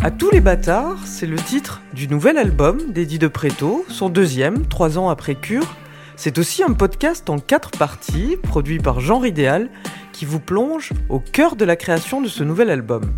À 0.00 0.12
tous 0.12 0.30
les 0.30 0.40
bâtards, 0.40 1.04
c'est 1.04 1.26
le 1.26 1.36
titre 1.36 1.82
du 1.92 2.06
nouvel 2.06 2.38
album 2.38 2.92
d'Eddie 2.92 3.18
de 3.18 3.26
Préto, 3.26 3.84
son 3.88 4.08
deuxième, 4.08 4.64
trois 4.66 4.96
ans 4.96 5.08
après 5.08 5.34
Cure. 5.34 5.74
C'est 6.14 6.38
aussi 6.38 6.62
un 6.62 6.72
podcast 6.72 7.28
en 7.28 7.40
quatre 7.40 7.72
parties, 7.72 8.36
produit 8.44 8.78
par 8.78 9.00
Genre 9.00 9.26
Idéal, 9.26 9.68
qui 10.12 10.24
vous 10.24 10.38
plonge 10.38 10.92
au 11.08 11.18
cœur 11.18 11.56
de 11.56 11.64
la 11.64 11.74
création 11.74 12.20
de 12.20 12.28
ce 12.28 12.44
nouvel 12.44 12.70
album. 12.70 13.12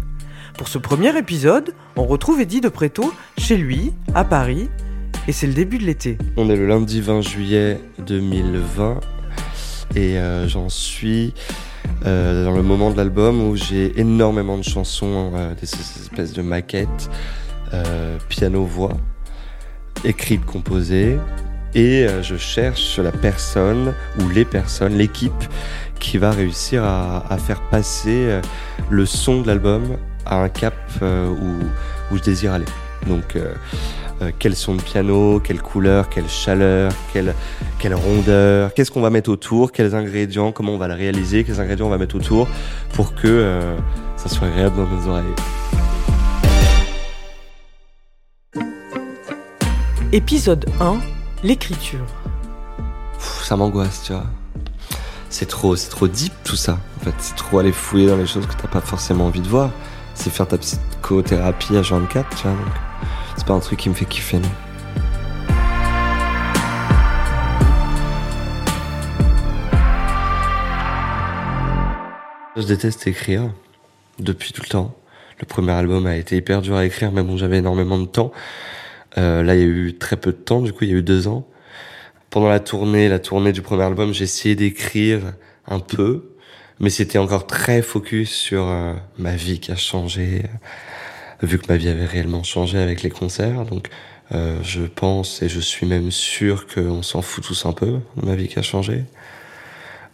Pour 0.57 0.69
ce 0.69 0.79
premier 0.79 1.17
épisode, 1.19 1.75
on 1.97 2.05
retrouve 2.05 2.41
Eddie 2.41 2.63
de 2.63 2.71
Préto 2.71 3.13
chez 3.37 3.59
lui, 3.59 3.93
à 4.15 4.25
Paris, 4.25 4.71
et 5.29 5.33
c'est 5.33 5.47
le 5.47 5.53
début 5.53 5.77
de 5.77 5.85
l'été. 5.85 6.17
On 6.39 6.49
est 6.49 6.57
le 6.57 6.67
lundi 6.67 7.03
20 7.03 7.21
juillet 7.21 7.79
2020 7.99 9.01
et 9.95 10.19
euh, 10.19 10.49
j'en 10.49 10.69
suis 10.69 11.35
euh, 12.07 12.45
dans 12.45 12.53
le 12.53 12.63
moment 12.63 12.91
de 12.91 12.97
l'album 12.97 13.43
où 13.43 13.57
j'ai 13.57 13.99
énormément 13.99 14.57
de 14.57 14.63
chansons, 14.63 15.33
euh, 15.35 15.55
des 15.55 15.65
espèces 15.65 16.33
de 16.33 16.43
maquettes, 16.43 17.11
piano-voix, 18.29 18.97
écrites, 20.05 20.45
composées, 20.45 21.19
et 21.73 22.05
je 22.21 22.37
cherche 22.37 22.99
la 22.99 23.13
personne 23.13 23.95
ou 24.19 24.29
les 24.29 24.45
personnes, 24.45 24.99
l'équipe 24.99 25.45
qui 26.01 26.19
va 26.19 26.33
réussir 26.33 26.83
à, 26.83 27.39
faire 27.39 27.61
passer 27.71 28.41
le 28.89 29.07
son 29.07 29.43
de 29.43 29.47
l'album 29.47 29.85
à 30.27 30.43
un 30.43 30.49
cap 30.49 30.75
où, 31.01 32.13
où 32.13 32.17
je 32.17 32.23
désire 32.23 32.55
aller. 32.55 32.65
Donc 33.07 33.39
euh, 34.23 34.33
quel 34.39 34.55
son 34.55 34.75
de 34.75 34.83
piano, 34.83 35.41
quelle 35.41 35.63
couleur, 35.63 36.11
quelle 36.11 36.29
chaleur, 36.29 36.93
quelle, 37.13 37.35
quelle 37.79 37.95
rondeur, 37.95 38.75
qu'est-ce 38.75 38.91
qu'on 38.91 39.01
va 39.01 39.09
mettre 39.09 39.31
autour, 39.31 39.73
quels 39.73 39.95
ingrédients, 39.95 40.53
comment 40.53 40.73
on 40.73 40.79
va 40.79 40.89
le 40.89 40.95
réaliser, 40.95 41.43
quels 41.43 41.59
ingrédients 41.59 41.87
on 41.87 41.91
va 41.91 41.99
mettre 41.99 42.17
autour 42.17 42.47
pour 42.93 43.15
que 43.15 43.27
euh, 43.27 43.77
ça 44.17 44.29
soit 44.29 44.49
agréable 44.49 44.77
dans 44.77 44.87
nos 44.87 45.09
oreilles. 45.09 45.25
Épisode 50.13 50.67
1, 50.81 50.99
l'écriture. 51.43 52.05
Ça 53.19 53.57
m'angoisse, 53.57 54.03
tu 54.05 54.13
vois. 54.13 54.27
C'est 55.31 55.47
trop, 55.47 55.77
c'est 55.77 55.89
trop 55.89 56.09
deep 56.09 56.33
tout 56.45 56.57
ça. 56.57 56.79
En 57.01 57.05
fait, 57.05 57.15
c'est 57.19 57.37
trop 57.37 57.61
aller 57.61 57.73
fouiller 57.73 58.09
dans 58.09 58.17
les 58.17 58.27
choses 58.27 58.47
que 58.47 58.61
t'as 58.61 58.69
pas 58.69 58.81
forcément 58.81 59.27
envie 59.27 59.41
de 59.41 59.49
voir. 59.49 59.71
C'est 60.15 60.29
faire 60.29 60.49
ta 60.49 60.59
psychothérapie 60.59 61.77
à 61.77 61.83
24, 61.83 62.37
tu 62.37 62.43
vois. 62.43 62.53
Donc, 62.53 62.75
c'est 63.41 63.47
pas 63.47 63.55
un 63.55 63.61
truc 63.61 63.79
qui 63.79 63.89
me 63.89 63.95
fait 63.95 64.05
kiffer. 64.05 64.39
Non. 64.39 64.49
Je 72.55 72.63
déteste 72.67 73.07
écrire 73.07 73.51
depuis 74.19 74.53
tout 74.53 74.61
le 74.61 74.69
temps. 74.69 74.95
Le 75.39 75.47
premier 75.47 75.73
album 75.73 76.05
a 76.05 76.17
été 76.17 76.37
hyper 76.37 76.61
dur 76.61 76.77
à 76.77 76.85
écrire, 76.85 77.13
mais 77.13 77.23
bon, 77.23 77.39
j'avais 77.39 77.59
énormément 77.59 77.97
de 77.97 78.05
temps. 78.05 78.31
Euh, 79.17 79.43
là, 79.43 79.55
il 79.55 79.61
y 79.61 79.65
a 79.65 79.67
eu 79.67 79.97
très 79.97 80.19
peu 80.19 80.33
de 80.33 80.37
temps, 80.37 80.61
du 80.61 80.75
coup, 80.75 80.85
il 80.85 80.91
y 80.91 80.93
a 80.93 80.99
eu 80.99 81.03
deux 81.03 81.27
ans. 81.27 81.49
Pendant 82.29 82.51
la 82.51 82.61
tournée, 82.61 83.09
la 83.09 83.21
tournée 83.21 83.53
du 83.53 83.63
premier 83.63 83.85
album, 83.85 84.13
j'ai 84.13 84.25
essayé 84.25 84.55
d'écrire 84.55 85.33
un 85.67 85.81
peu, 85.81 86.35
mais 86.79 86.91
c'était 86.91 87.17
encore 87.17 87.47
très 87.47 87.81
focus 87.81 88.31
sur 88.31 88.69
euh, 88.69 88.93
ma 89.17 89.35
vie 89.35 89.61
qui 89.61 89.73
a 89.73 89.77
changé, 89.77 90.43
vu 91.43 91.59
que 91.59 91.67
ma 91.69 91.77
vie 91.77 91.89
avait 91.89 92.07
réellement 92.07 92.43
changé 92.43 92.79
avec 92.79 93.03
les 93.03 93.11
concerts. 93.11 93.65
Donc, 93.65 93.89
euh, 94.33 94.59
je 94.63 94.83
pense 94.83 95.43
et 95.43 95.49
je 95.49 95.61
suis 95.61 95.87
même 95.87 96.11
sûr 96.11 96.67
qu'on 96.67 97.03
s'en 97.03 97.23
fout 97.23 97.45
tous 97.45 97.67
un 97.67 97.73
peu 97.73 97.99
ma 98.23 98.35
vie 98.35 98.49
qui 98.49 98.59
a 98.59 98.63
changé. 98.63 99.05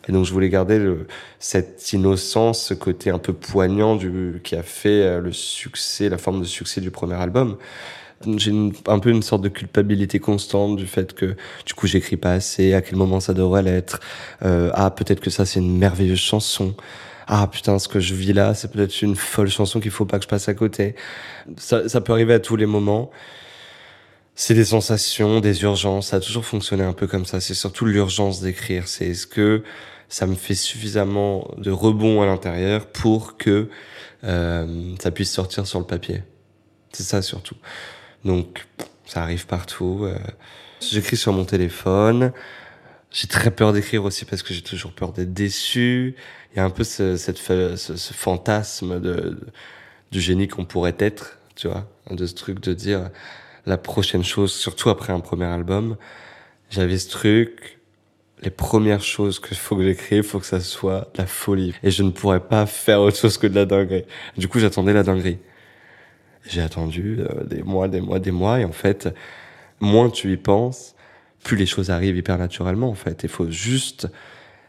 Et 0.08 0.12
donc, 0.12 0.24
je 0.24 0.32
voulais 0.32 0.48
garder 0.48 0.78
le, 0.78 1.08
cette 1.40 1.92
innocence, 1.92 2.62
ce 2.62 2.74
côté 2.74 3.10
un 3.10 3.18
peu 3.18 3.32
poignant 3.32 3.96
du, 3.96 4.40
qui 4.44 4.54
a 4.54 4.62
fait 4.62 5.02
euh, 5.02 5.20
le 5.20 5.32
succès, 5.32 6.08
la 6.08 6.18
forme 6.18 6.40
de 6.40 6.46
succès 6.46 6.80
du 6.80 6.90
premier 6.90 7.14
album 7.14 7.56
j'ai 8.36 8.52
un 8.86 8.98
peu 8.98 9.10
une 9.10 9.22
sorte 9.22 9.42
de 9.42 9.48
culpabilité 9.48 10.18
constante 10.18 10.76
du 10.76 10.86
fait 10.86 11.12
que 11.12 11.36
du 11.64 11.74
coup 11.74 11.86
j'écris 11.86 12.16
pas 12.16 12.32
assez, 12.32 12.74
à 12.74 12.82
quel 12.82 12.96
moment 12.96 13.20
ça 13.20 13.34
devrait 13.34 13.62
l'être. 13.62 14.00
Euh, 14.44 14.70
ah 14.74 14.90
peut-être 14.90 15.20
que 15.20 15.30
ça 15.30 15.44
c'est 15.44 15.60
une 15.60 15.78
merveilleuse 15.78 16.18
chanson. 16.18 16.74
Ah 17.26 17.48
putain 17.50 17.78
ce 17.78 17.88
que 17.88 17.98
je 17.98 18.14
vis 18.14 18.32
là 18.32 18.54
c'est 18.54 18.70
peut-être 18.70 19.02
une 19.02 19.16
folle 19.16 19.48
chanson 19.48 19.80
qu'il 19.80 19.90
faut 19.90 20.04
pas 20.04 20.18
que 20.18 20.24
je 20.24 20.28
passe 20.28 20.48
à 20.48 20.54
côté. 20.54 20.94
Ça, 21.56 21.88
ça 21.88 22.00
peut 22.00 22.12
arriver 22.12 22.34
à 22.34 22.40
tous 22.40 22.56
les 22.56 22.66
moments. 22.66 23.10
C'est 24.34 24.54
des 24.54 24.66
sensations, 24.66 25.40
des 25.40 25.62
urgences. 25.62 26.08
Ça 26.08 26.16
a 26.16 26.20
toujours 26.20 26.44
fonctionné 26.44 26.84
un 26.84 26.92
peu 26.92 27.06
comme 27.06 27.24
ça. 27.24 27.40
C'est 27.40 27.54
surtout 27.54 27.86
l'urgence 27.86 28.40
d'écrire. 28.42 28.86
C'est 28.86 29.06
est-ce 29.06 29.26
que 29.26 29.62
ça 30.08 30.26
me 30.26 30.34
fait 30.34 30.54
suffisamment 30.54 31.50
de 31.56 31.70
rebond 31.70 32.22
à 32.22 32.26
l'intérieur 32.26 32.86
pour 32.86 33.38
que 33.38 33.68
euh, 34.24 34.94
ça 35.00 35.10
puisse 35.10 35.32
sortir 35.32 35.66
sur 35.66 35.78
le 35.80 35.86
papier. 35.86 36.22
C'est 36.92 37.02
ça 37.02 37.22
surtout. 37.22 37.56
Donc, 38.24 38.66
ça 39.06 39.22
arrive 39.22 39.46
partout. 39.46 40.02
euh. 40.04 40.18
J'écris 40.80 41.16
sur 41.16 41.32
mon 41.32 41.44
téléphone. 41.44 42.32
J'ai 43.16 43.28
très 43.28 43.50
peur 43.50 43.72
d'écrire 43.72 44.04
aussi 44.04 44.26
parce 44.26 44.42
que 44.42 44.52
j'ai 44.52 44.60
toujours 44.60 44.92
peur 44.92 45.10
d'être 45.10 45.32
déçu. 45.32 46.16
Il 46.52 46.58
y 46.58 46.60
a 46.60 46.64
un 46.66 46.68
peu 46.68 46.84
ce, 46.84 47.16
cette, 47.16 47.38
ce, 47.38 47.76
ce 47.76 48.12
fantasme 48.12 49.00
de, 49.00 49.40
du 50.12 50.20
génie 50.20 50.48
qu'on 50.48 50.66
pourrait 50.66 50.96
être, 50.98 51.38
tu 51.54 51.66
vois, 51.66 51.88
de 52.10 52.26
ce 52.26 52.34
truc 52.34 52.60
de 52.60 52.74
dire 52.74 53.08
la 53.64 53.78
prochaine 53.78 54.22
chose, 54.22 54.52
surtout 54.52 54.90
après 54.90 55.14
un 55.14 55.20
premier 55.20 55.46
album. 55.46 55.96
J'avais 56.68 56.98
ce 56.98 57.08
truc, 57.08 57.78
les 58.42 58.50
premières 58.50 59.02
choses 59.02 59.40
qu'il 59.40 59.56
faut 59.56 59.76
que 59.76 59.82
j'écrive, 59.82 60.22
faut 60.22 60.38
que 60.38 60.44
ça 60.44 60.60
soit 60.60 61.10
de 61.14 61.22
la 61.22 61.26
folie. 61.26 61.72
Et 61.82 61.90
je 61.90 62.02
ne 62.02 62.10
pourrais 62.10 62.40
pas 62.40 62.66
faire 62.66 63.00
autre 63.00 63.16
chose 63.16 63.38
que 63.38 63.46
de 63.46 63.54
la 63.54 63.64
dinguerie. 63.64 64.04
Du 64.36 64.46
coup, 64.46 64.58
j'attendais 64.58 64.92
la 64.92 65.04
dinguerie. 65.04 65.38
J'ai 66.44 66.60
attendu 66.60 67.20
euh, 67.20 67.44
des 67.44 67.62
mois, 67.62 67.88
des 67.88 68.02
mois, 68.02 68.18
des 68.18 68.30
mois, 68.30 68.60
et 68.60 68.66
en 68.66 68.72
fait, 68.72 69.08
moins 69.80 70.10
tu 70.10 70.30
y 70.30 70.36
penses, 70.36 70.95
plus 71.46 71.56
les 71.56 71.64
choses 71.64 71.90
arrivent 71.90 72.16
hyper 72.16 72.38
naturellement, 72.38 72.90
en 72.90 72.94
fait. 72.94 73.22
Il 73.22 73.28
faut 73.28 73.50
juste... 73.50 74.08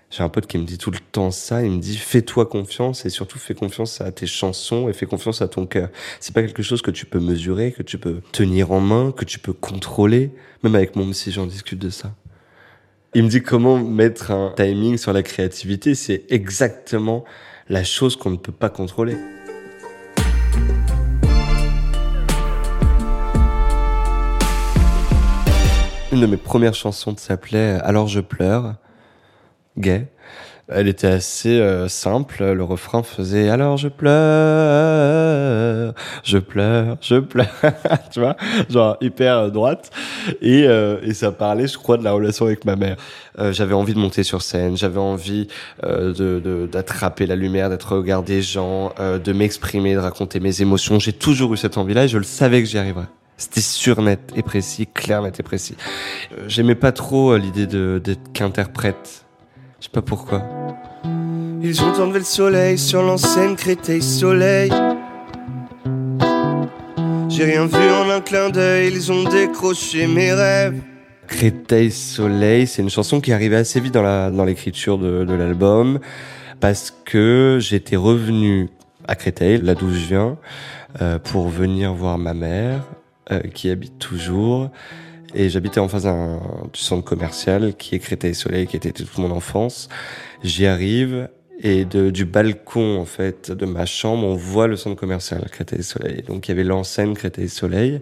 J'ai 0.09 0.23
un 0.23 0.29
pote 0.29 0.47
qui 0.47 0.57
me 0.57 0.63
dit 0.63 0.77
tout 0.77 0.91
le 0.91 0.99
temps 0.99 1.31
ça, 1.31 1.63
il 1.63 1.71
me 1.71 1.79
dit 1.79 1.97
fais-toi 1.97 2.45
confiance 2.45 3.05
et 3.05 3.09
surtout 3.09 3.39
fais 3.39 3.55
confiance 3.55 3.99
à 3.99 4.09
tes 4.13 4.25
chansons 4.25 4.87
et 4.87 4.93
fais 4.93 5.05
confiance 5.05 5.41
à 5.41 5.49
ton 5.49 5.65
cœur. 5.65 5.89
C'est 6.21 6.33
pas 6.33 6.43
quelque 6.43 6.63
chose 6.63 6.81
que 6.81 6.91
tu 6.91 7.05
peux 7.05 7.19
mesurer, 7.19 7.73
que 7.73 7.83
tu 7.83 7.97
peux 7.97 8.21
tenir 8.31 8.71
en 8.71 8.79
main, 8.79 9.11
que 9.11 9.25
tu 9.25 9.37
peux 9.37 9.51
contrôler. 9.51 10.31
Même 10.63 10.75
avec 10.75 10.95
mon 10.95 11.09
psy, 11.11 11.33
j'en 11.33 11.45
discute 11.45 11.79
de 11.79 11.89
ça. 11.89 12.13
Il 13.15 13.23
me 13.23 13.27
dit 13.27 13.41
comment 13.41 13.79
mettre 13.79 14.31
un 14.31 14.53
timing 14.55 14.97
sur 14.97 15.11
la 15.11 15.23
créativité, 15.23 15.93
c'est 15.93 16.23
exactement 16.29 17.25
la 17.67 17.83
chose 17.83 18.15
qu'on 18.15 18.29
ne 18.29 18.37
peut 18.37 18.53
pas 18.53 18.69
contrôler. 18.69 19.17
Une 26.17 26.21
de 26.21 26.25
mes 26.31 26.37
premières 26.37 26.73
chansons 26.73 27.13
s'appelait 27.15 27.77
Alors 27.83 28.07
je 28.07 28.19
pleure, 28.21 28.73
gay. 29.77 30.07
Elle 30.67 30.87
était 30.87 31.05
assez 31.05 31.59
euh, 31.59 31.87
simple. 31.89 32.43
Le 32.43 32.63
refrain 32.63 33.03
faisait 33.03 33.49
Alors 33.49 33.77
je 33.77 33.87
pleure, 33.87 35.13
je 36.23 36.39
pleure, 36.39 36.97
je 37.01 37.17
pleure. 37.17 37.45
tu 38.11 38.19
vois, 38.19 38.35
genre 38.67 38.97
hyper 38.99 39.37
euh, 39.37 39.49
droite. 39.51 39.91
Et, 40.41 40.67
euh, 40.67 41.13
ça 41.13 41.31
parlait, 41.31 41.67
je 41.67 41.77
crois, 41.77 41.97
de 41.97 42.03
la 42.03 42.13
relation 42.13 42.47
avec 42.47 42.65
ma 42.65 42.75
mère. 42.75 42.95
Euh, 43.37 43.53
j'avais 43.53 43.75
envie 43.75 43.93
de 43.93 43.99
monter 43.99 44.23
sur 44.23 44.41
scène, 44.41 44.75
j'avais 44.75 44.99
envie 44.99 45.47
euh, 45.83 46.65
d'attraper 46.65 47.27
la 47.27 47.35
lumière, 47.35 47.69
d'être 47.69 47.93
au 47.93 47.97
regard 47.97 48.23
des 48.23 48.41
gens, 48.41 48.91
euh, 48.99 49.19
de 49.19 49.33
m'exprimer, 49.33 49.93
de 49.93 49.99
raconter 49.99 50.39
mes 50.39 50.63
émotions. 50.63 50.97
J'ai 50.97 51.13
toujours 51.13 51.53
eu 51.53 51.57
cette 51.57 51.77
envie-là 51.77 52.05
et 52.05 52.07
je 52.07 52.17
le 52.17 52.23
savais 52.23 52.63
que 52.63 52.67
j'y 52.67 52.79
arriverais. 52.79 53.05
C'était 53.37 53.61
sûr, 53.61 54.01
net 54.01 54.19
et 54.35 54.41
précis, 54.41 54.87
clair, 54.91 55.21
net 55.21 55.39
et 55.39 55.43
précis. 55.43 55.75
Euh, 56.33 56.45
J'aimais 56.47 56.75
pas 56.75 56.91
trop 56.91 57.31
euh, 57.31 57.37
l'idée 57.37 57.67
d'être 57.67 58.33
qu'interprète. 58.33 59.25
Je 59.79 59.85
sais 59.85 59.91
pas 59.91 60.01
pourquoi. 60.01 60.43
Ils 61.61 61.81
ont 61.83 61.93
enlevé 62.01 62.19
le 62.19 62.25
soleil 62.25 62.77
sur 62.79 63.03
l'enseigne 63.03 63.55
Créteil 63.55 64.01
Soleil. 64.01 64.71
J'ai 67.29 67.45
rien 67.45 67.67
vu 67.67 67.75
en 67.77 68.09
un 68.09 68.21
clin 68.21 68.49
d'œil, 68.49 68.91
ils 68.91 69.11
ont 69.11 69.23
décroché 69.23 70.07
mes 70.07 70.33
rêves. 70.33 70.81
Créteil 71.27 71.91
Soleil, 71.91 72.65
c'est 72.65 72.81
une 72.81 72.89
chanson 72.89 73.21
qui 73.21 73.33
arrivait 73.33 73.57
assez 73.57 73.79
vite 73.79 73.93
dans 73.93 74.01
la 74.01 74.31
dans 74.31 74.45
l'écriture 74.45 74.97
de, 74.97 75.25
de 75.25 75.33
l'album 75.35 75.99
parce 76.59 76.91
que 77.05 77.59
j'étais 77.61 77.97
revenu 77.97 78.69
à 79.07 79.15
Créteil, 79.15 79.61
là 79.61 79.75
d'où 79.75 79.89
je 79.91 80.05
viens, 80.07 80.37
euh, 81.01 81.19
pour 81.19 81.49
venir 81.49 81.93
voir 81.93 82.17
ma 82.17 82.33
mère 82.33 82.81
euh, 83.31 83.39
qui 83.53 83.69
habite 83.69 83.99
toujours 83.99 84.69
et 85.33 85.49
j'habitais 85.49 85.79
en 85.79 85.87
face 85.87 86.03
d'un 86.03 86.39
du 86.73 86.79
centre 86.79 87.03
commercial 87.03 87.75
qui 87.75 87.95
est 87.95 87.99
Créteil 87.99 88.33
Soleil 88.33 88.67
qui 88.67 88.77
était 88.77 88.91
toute 88.91 89.17
mon 89.17 89.31
enfance. 89.31 89.89
J'y 90.43 90.65
arrive 90.65 91.29
et 91.59 91.85
de, 91.85 92.09
du 92.11 92.25
balcon 92.25 92.97
en 92.99 93.05
fait 93.05 93.51
de 93.51 93.65
ma 93.65 93.85
chambre, 93.85 94.25
on 94.25 94.35
voit 94.35 94.67
le 94.67 94.75
centre 94.75 94.95
commercial 94.95 95.43
Créteil 95.51 95.83
Soleil. 95.83 96.23
Donc 96.23 96.47
il 96.47 96.51
y 96.51 96.53
avait 96.53 96.63
l'enseigne 96.63 97.13
Créteil 97.13 97.49
Soleil 97.49 98.01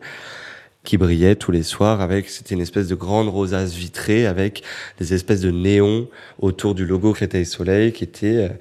qui 0.84 0.98
brillait 0.98 1.36
tous 1.36 1.52
les 1.52 1.64
soirs 1.64 2.02
avec 2.02 2.30
c'était 2.30 2.54
une 2.54 2.62
espèce 2.62 2.88
de 2.88 2.96
grande 2.96 3.28
rosace 3.28 3.74
vitrée 3.74 4.28
avec 4.28 4.64
des 5.00 5.14
espèces 5.14 5.42
de 5.42 5.52
néons 5.52 6.08
autour 6.40 6.76
du 6.76 6.86
logo 6.86 7.14
Créteil 7.14 7.46
Soleil 7.46 7.92
qui 7.92 8.04
était 8.04 8.52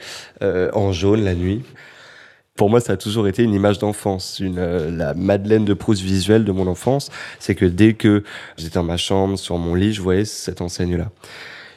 euh, 0.43 0.71
en 0.73 0.93
jaune 0.93 1.23
la 1.23 1.35
nuit. 1.35 1.63
Pour 2.57 2.71
moi, 2.71 2.79
ça 2.79 2.93
a 2.93 2.97
toujours 2.97 3.27
été 3.27 3.43
une 3.43 3.53
image 3.53 3.81
d'enfance, 3.81 4.39
une 4.39 4.61
euh, 4.61 4.89
la 4.89 5.13
Madeleine 5.15 5.65
de 5.65 5.75
Proust 5.75 6.01
visuelle 6.03 6.45
de 6.45 6.53
mon 6.53 6.69
enfance. 6.69 7.11
C'est 7.41 7.57
que 7.57 7.65
dès 7.65 7.95
que 7.95 8.23
j'étais 8.57 8.75
dans 8.75 8.85
ma 8.85 8.97
chambre, 8.97 9.37
sur 9.37 9.59
mon 9.59 9.75
lit, 9.75 9.93
je 9.93 10.01
voyais 10.01 10.25
cette 10.25 10.61
enseigne-là. 10.61 11.11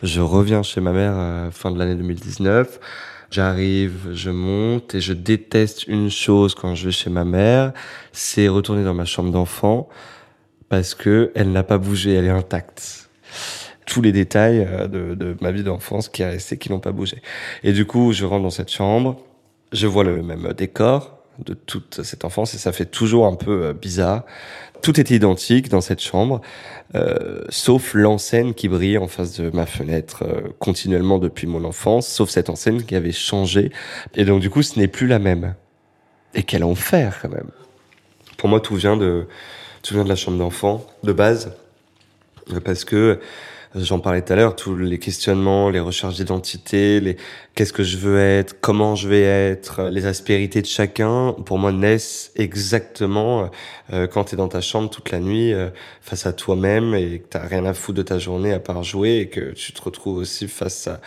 Je 0.03 0.21
reviens 0.21 0.61
chez 0.61 0.79
ma 0.79 0.91
mère 0.91 1.17
à 1.17 1.49
fin 1.49 1.71
de 1.71 1.79
l'année 1.79 1.95
2019. 1.95 2.79
J'arrive, 3.31 4.09
je 4.13 4.29
monte 4.29 4.93
et 4.93 5.01
je 5.01 5.13
déteste 5.13 5.87
une 5.87 6.11
chose 6.11 6.53
quand 6.53 6.75
je 6.75 6.85
vais 6.85 6.91
chez 6.91 7.09
ma 7.09 7.25
mère, 7.25 7.73
c'est 8.11 8.47
retourner 8.47 8.83
dans 8.83 8.93
ma 8.93 9.05
chambre 9.05 9.31
d'enfant 9.31 9.89
parce 10.69 10.93
que 10.93 11.31
elle 11.33 11.51
n'a 11.51 11.63
pas 11.63 11.79
bougé, 11.79 12.13
elle 12.13 12.25
est 12.25 12.29
intacte. 12.29 13.09
Tous 13.87 14.03
les 14.03 14.11
détails 14.11 14.59
euh, 14.59 14.87
de, 14.87 15.15
de 15.15 15.35
ma 15.41 15.51
vie 15.51 15.63
d'enfance 15.63 16.07
qui 16.07 16.21
est 16.21 16.29
resté, 16.29 16.57
qui 16.57 16.69
n'ont 16.69 16.79
pas 16.79 16.91
bougé. 16.91 17.21
Et 17.63 17.73
du 17.73 17.85
coup, 17.87 18.13
je 18.13 18.25
rentre 18.25 18.43
dans 18.43 18.51
cette 18.51 18.71
chambre, 18.71 19.19
je 19.71 19.87
vois 19.87 20.03
le 20.03 20.21
même 20.21 20.53
décor 20.53 21.17
de 21.39 21.53
toute 21.53 22.01
cette 22.03 22.25
enfance 22.25 22.53
et 22.53 22.57
ça 22.57 22.71
fait 22.71 22.85
toujours 22.85 23.27
un 23.27 23.35
peu 23.35 23.65
euh, 23.65 23.73
bizarre. 23.73 24.23
Tout 24.81 24.99
était 24.99 25.15
identique 25.15 25.69
dans 25.69 25.81
cette 25.81 26.01
chambre, 26.01 26.41
euh, 26.95 27.43
sauf 27.49 27.93
l'enseigne 27.93 28.53
qui 28.53 28.67
brille 28.67 28.97
en 28.97 29.07
face 29.07 29.39
de 29.39 29.49
ma 29.49 29.65
fenêtre 29.65 30.23
euh, 30.23 30.49
continuellement 30.59 31.19
depuis 31.19 31.47
mon 31.47 31.63
enfance, 31.63 32.07
sauf 32.07 32.29
cette 32.29 32.49
enseigne 32.49 32.81
qui 32.83 32.95
avait 32.95 33.11
changé. 33.11 33.71
Et 34.15 34.25
donc 34.25 34.41
du 34.41 34.49
coup, 34.49 34.63
ce 34.63 34.79
n'est 34.79 34.87
plus 34.87 35.07
la 35.07 35.19
même. 35.19 35.55
Et 36.33 36.43
quel 36.43 36.63
enfer 36.63 37.19
quand 37.21 37.29
même. 37.29 37.49
Pour 38.37 38.49
moi, 38.49 38.59
tout 38.59 38.75
vient 38.75 38.97
de, 38.97 39.27
tout 39.81 39.95
vient 39.95 40.03
de 40.03 40.09
la 40.09 40.15
chambre 40.15 40.37
d'enfant, 40.37 40.85
de 41.03 41.13
base, 41.13 41.53
parce 42.63 42.85
que 42.85 43.19
J'en 43.79 43.99
parlais 43.99 44.23
tout 44.23 44.33
à 44.33 44.35
l'heure, 44.35 44.55
tous 44.55 44.75
les 44.75 44.97
questionnements, 44.97 45.69
les 45.69 45.79
recherches 45.79 46.15
d'identité, 46.15 46.99
les 46.99 47.17
qu'est-ce 47.53 47.73
que 47.73 47.83
je 47.83 47.97
veux 47.97 48.19
être, 48.19 48.59
comment 48.59 48.95
je 48.95 49.07
vais 49.07 49.21
être, 49.21 49.89
les 49.89 50.05
aspérités 50.05 50.61
de 50.61 50.67
chacun, 50.67 51.33
pour 51.45 51.59
moi 51.59 51.71
naissent 51.71 52.31
exactement 52.35 53.51
euh, 53.93 54.07
quand 54.07 54.25
tu 54.25 54.33
es 54.35 54.37
dans 54.37 54.47
ta 54.47 54.61
chambre 54.61 54.89
toute 54.89 55.11
la 55.11 55.19
nuit 55.19 55.53
euh, 55.53 55.69
face 56.01 56.25
à 56.25 56.33
toi-même 56.33 56.95
et 56.95 57.19
que 57.19 57.27
t'as 57.29 57.45
rien 57.45 57.65
à 57.65 57.73
foutre 57.73 57.97
de 57.97 58.03
ta 58.03 58.17
journée 58.17 58.53
à 58.53 58.59
part 58.59 58.83
jouer 58.83 59.17
et 59.17 59.29
que 59.29 59.51
tu 59.51 59.73
te 59.73 59.81
retrouves 59.81 60.17
aussi 60.17 60.47
face 60.47 60.87
à 60.87 60.99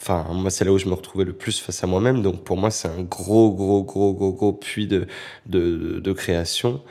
Enfin, 0.00 0.26
moi, 0.32 0.50
c'est 0.50 0.64
là 0.64 0.72
où 0.72 0.78
je 0.78 0.86
me 0.86 0.94
retrouvais 0.94 1.24
le 1.24 1.32
plus 1.32 1.60
face 1.60 1.84
à 1.84 1.86
moi-même. 1.86 2.22
Donc, 2.22 2.42
pour 2.42 2.56
moi, 2.56 2.72
c'est 2.72 2.88
un 2.88 3.02
gros, 3.02 3.52
gros, 3.52 3.84
gros, 3.84 4.12
gros, 4.12 4.32
gros 4.32 4.52
puits 4.52 4.88
de, 4.88 5.06
de, 5.46 6.00
de 6.00 6.12
création. 6.12 6.82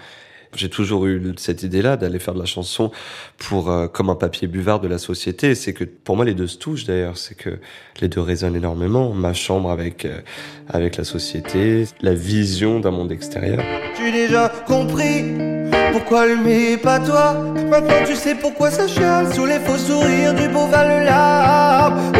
J'ai 0.53 0.69
toujours 0.69 1.05
eu 1.05 1.33
cette 1.37 1.63
idée-là 1.63 1.95
d'aller 1.95 2.19
faire 2.19 2.33
de 2.33 2.39
la 2.39 2.45
chanson 2.45 2.91
pour 3.37 3.71
euh, 3.71 3.87
comme 3.87 4.09
un 4.09 4.15
papier 4.15 4.47
buvard 4.47 4.81
de 4.81 4.87
la 4.87 4.97
société. 4.97 5.55
C'est 5.55 5.73
que 5.73 5.85
pour 5.85 6.17
moi 6.17 6.25
les 6.25 6.33
deux 6.33 6.47
se 6.47 6.57
touchent 6.57 6.83
d'ailleurs. 6.83 7.17
C'est 7.17 7.35
que 7.35 7.59
les 8.01 8.09
deux 8.09 8.19
résonnent 8.19 8.55
énormément. 8.55 9.13
Ma 9.13 9.33
chambre 9.33 9.71
avec 9.71 10.03
euh, 10.03 10.19
avec 10.67 10.97
la 10.97 11.05
société, 11.05 11.85
la 12.01 12.13
vision 12.13 12.79
d'un 12.81 12.91
monde 12.91 13.11
extérieur. 13.11 13.63
J'ai 13.97 14.11
déjà 14.11 14.49
compris 14.67 15.23
pourquoi 15.93 16.27
le 16.27 16.35
met 16.35 16.77
pas 16.77 16.99
toi? 16.99 17.33
Maintenant 17.69 18.03
tu 18.05 18.15
sais 18.15 18.35
pourquoi 18.35 18.71
ça 18.71 18.87
chiale 18.87 19.33
sous 19.33 19.45
les 19.45 19.59
faux 19.59 19.77
sourires 19.77 20.33
du 20.33 20.49
beau 20.49 20.67
val 20.67 21.05
larmes. 21.05 22.11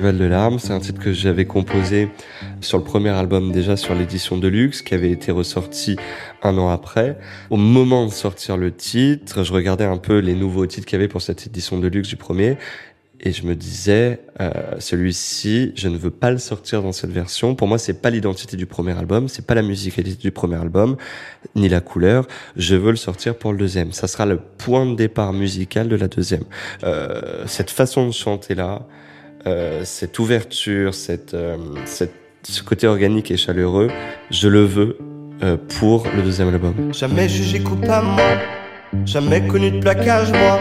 Val 0.00 0.18
de 0.18 0.24
larmes, 0.26 0.58
c'est 0.58 0.72
un 0.72 0.80
titre 0.80 1.00
que 1.00 1.12
j'avais 1.12 1.46
composé 1.46 2.10
sur 2.64 2.78
le 2.78 2.84
premier 2.84 3.10
album 3.10 3.52
déjà 3.52 3.76
sur 3.76 3.94
l'édition 3.94 4.36
de 4.36 4.48
luxe 4.48 4.82
qui 4.82 4.94
avait 4.94 5.10
été 5.10 5.30
ressorti 5.30 5.96
un 6.42 6.56
an 6.58 6.70
après. 6.70 7.18
Au 7.50 7.56
moment 7.56 8.06
de 8.06 8.10
sortir 8.10 8.56
le 8.56 8.72
titre, 8.72 9.44
je 9.44 9.52
regardais 9.52 9.84
un 9.84 9.98
peu 9.98 10.18
les 10.18 10.34
nouveaux 10.34 10.66
titres 10.66 10.86
qu'il 10.86 10.98
y 10.98 11.00
avait 11.02 11.08
pour 11.08 11.22
cette 11.22 11.46
édition 11.46 11.78
de 11.78 11.86
luxe 11.88 12.08
du 12.08 12.16
premier 12.16 12.56
et 13.20 13.32
je 13.32 13.46
me 13.46 13.54
disais 13.54 14.20
euh, 14.40 14.50
celui-ci 14.78 15.72
je 15.76 15.88
ne 15.88 15.96
veux 15.96 16.10
pas 16.10 16.30
le 16.30 16.38
sortir 16.38 16.82
dans 16.82 16.92
cette 16.92 17.10
version. 17.10 17.54
Pour 17.54 17.68
moi 17.68 17.78
c'est 17.78 18.00
pas 18.00 18.10
l'identité 18.10 18.56
du 18.56 18.66
premier 18.66 18.96
album 18.98 19.28
c'est 19.28 19.46
pas 19.46 19.54
la 19.54 19.62
musicalité 19.62 20.16
du 20.20 20.32
premier 20.32 20.56
album 20.56 20.96
ni 21.54 21.68
la 21.68 21.80
couleur. 21.80 22.26
Je 22.56 22.76
veux 22.76 22.90
le 22.90 22.96
sortir 22.96 23.36
pour 23.36 23.52
le 23.52 23.58
deuxième. 23.58 23.92
Ça 23.92 24.06
sera 24.08 24.26
le 24.26 24.38
point 24.38 24.86
de 24.86 24.94
départ 24.94 25.32
musical 25.32 25.88
de 25.88 25.96
la 25.96 26.08
deuxième. 26.08 26.44
Euh, 26.82 27.44
cette 27.46 27.70
façon 27.70 28.06
de 28.06 28.12
chanter 28.12 28.54
là 28.54 28.86
euh, 29.46 29.84
cette 29.84 30.18
ouverture, 30.18 30.94
cette, 30.94 31.36
cette, 31.84 32.23
ce 32.52 32.62
côté 32.62 32.86
organique 32.86 33.30
et 33.30 33.36
chaleureux, 33.36 33.90
je 34.30 34.48
le 34.48 34.64
veux 34.64 34.98
euh, 35.42 35.56
pour 35.78 36.06
le 36.14 36.22
deuxième 36.22 36.48
album. 36.48 36.92
Jamais 36.92 37.28
jugé 37.28 37.60
coupable, 37.60 38.06
moi. 38.06 38.38
Jamais 39.06 39.46
connu 39.46 39.70
de 39.70 39.80
plaquage, 39.80 40.30
moi. 40.30 40.60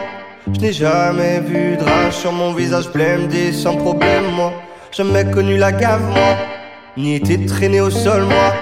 Je 0.53 0.59
n'ai 0.59 0.73
jamais 0.73 1.39
vu 1.39 1.77
de 1.77 1.83
rage 1.83 2.13
sur 2.13 2.31
mon 2.31 2.53
visage 2.53 2.91
blême 2.91 3.29
sans 3.51 3.75
problème, 3.75 4.25
moi. 4.35 4.53
Jamais 4.91 5.25
connu 5.29 5.57
la 5.57 5.71
gave, 5.71 6.03
moi. 6.09 6.37
Ni 6.97 7.15
été 7.15 7.45
traîné 7.45 7.81
au 7.81 7.89
sol, 7.89 8.23
moi. 8.23 8.53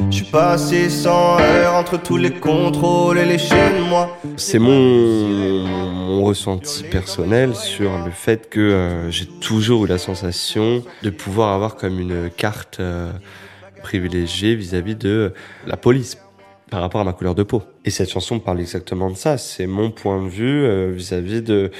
Je 0.00 0.16
suis 0.16 0.24
passé 0.26 0.88
sans 0.88 1.38
heure 1.40 1.74
entre 1.74 2.00
tous 2.00 2.16
les 2.16 2.30
contrôles 2.30 3.18
et 3.18 3.24
les 3.24 3.36
chaînes, 3.36 3.80
moi. 3.88 4.16
C'est 4.36 4.58
mon, 4.58 6.24
ressenti 6.24 6.84
personnel 6.84 7.54
sur 7.54 7.90
le 8.04 8.10
fait 8.10 8.48
que 8.48 8.60
euh, 8.60 9.10
j'ai 9.10 9.26
toujours 9.26 9.84
eu 9.84 9.88
la 9.88 9.98
sensation 9.98 10.82
de 11.02 11.10
pouvoir 11.10 11.52
avoir 11.52 11.76
comme 11.76 11.98
une 11.98 12.30
carte 12.30 12.80
euh, 12.80 13.12
privilégiée 13.82 14.54
vis-à-vis 14.54 14.94
de 14.94 15.32
la 15.66 15.76
police 15.76 16.18
par 16.70 16.80
rapport 16.80 17.00
à 17.00 17.04
ma 17.04 17.12
couleur 17.12 17.34
de 17.34 17.42
peau. 17.42 17.62
Et 17.84 17.90
cette 17.90 18.10
chanson 18.10 18.38
parle 18.38 18.60
exactement 18.60 19.10
de 19.10 19.16
ça. 19.16 19.36
C'est 19.36 19.66
mon 19.66 19.90
point 19.90 20.22
de 20.22 20.28
vue 20.28 20.64
euh, 20.64 20.92
vis-à-vis 20.94 21.42
de 21.42 21.70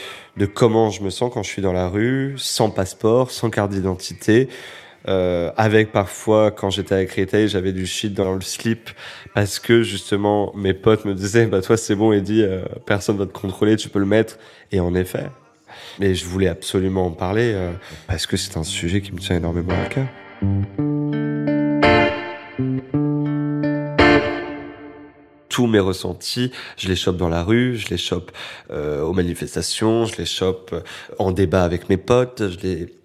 comment 0.55 0.91
je 0.91 1.03
me 1.03 1.11
sens 1.11 1.31
quand 1.33 1.43
je 1.43 1.51
suis 1.51 1.63
dans 1.63 1.73
la 1.73 1.89
rue, 1.89 2.35
sans 2.37 2.71
passeport, 2.71 3.31
sans 3.31 3.51
carte 3.51 3.71
d'identité. 3.71 4.49
Euh, 5.07 5.53
avec 5.57 5.93
parfois, 5.93 6.51
quand 6.51 6.71
j'étais 6.71 6.95
à 6.95 7.05
Créteil, 7.05 7.49
j'avais 7.49 7.73
du 7.73 7.87
shit 7.87 8.13
dans 8.13 8.35
le 8.35 8.41
slip 8.41 8.91
parce 9.35 9.59
que 9.59 9.83
justement 9.83 10.53
mes 10.57 10.75
potes 10.75 11.05
me 11.05 11.15
disaient 11.15 11.47
bah 11.47 11.63
toi 11.63 11.77
c'est 11.77 11.95
bon 11.95 12.13
Eddie, 12.13 12.43
euh, 12.43 12.63
personne 12.85 13.17
va 13.17 13.27
te 13.27 13.33
contrôler, 13.33 13.77
tu 13.77 13.89
peux 13.89 14.01
le 14.01 14.07
mettre. 14.07 14.39
Et 14.73 14.81
en 14.81 14.95
effet, 14.95 15.27
mais 15.99 16.15
je 16.15 16.25
voulais 16.25 16.49
absolument 16.49 17.07
en 17.07 17.11
parler 17.13 17.53
euh, 17.55 17.73
parce 18.07 18.27
que 18.27 18.37
c'est 18.37 18.57
un 18.57 18.65
sujet 18.65 19.01
qui 19.01 19.13
me 19.13 19.19
tient 19.19 19.37
énormément 19.37 19.75
à 19.75 19.87
cœur. 19.87 20.07
tous 25.59 25.67
mes 25.67 25.81
ressentis, 25.81 26.53
je 26.77 26.87
les 26.87 26.95
chope 26.95 27.17
dans 27.17 27.29
la 27.29 27.43
rue, 27.43 27.77
je 27.77 27.89
les 27.89 27.97
chope 27.97 28.31
euh, 28.71 29.03
aux 29.03 29.13
manifestations, 29.13 30.05
je 30.05 30.17
les 30.17 30.25
chope 30.25 30.73
en 31.19 31.33
débat 31.33 31.65
avec 31.65 31.89
mes 31.89 31.97
potes, 31.97 32.49
je 32.49 32.59
les 32.61 32.98